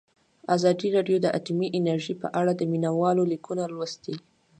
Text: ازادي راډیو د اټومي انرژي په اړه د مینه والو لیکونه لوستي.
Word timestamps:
ازادي 0.55 0.87
راډیو 0.95 1.17
د 1.21 1.27
اټومي 1.37 1.67
انرژي 1.77 2.13
په 2.21 2.27
اړه 2.39 2.51
د 2.55 2.61
مینه 2.71 2.91
والو 2.99 3.23
لیکونه 3.33 3.63
لوستي. 3.73 4.15